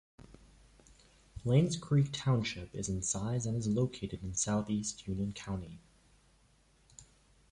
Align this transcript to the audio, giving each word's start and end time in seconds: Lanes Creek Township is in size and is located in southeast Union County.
Lanes 1.45 1.77
Creek 1.77 2.07
Township 2.11 2.73
is 2.73 2.89
in 2.89 3.03
size 3.03 3.45
and 3.45 3.55
is 3.55 3.67
located 3.67 4.23
in 4.23 4.33
southeast 4.33 5.07
Union 5.07 5.31
County. 5.31 5.79